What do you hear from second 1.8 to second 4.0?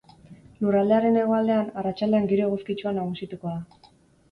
arratsaldean giro eguzkitsua nagusituko da.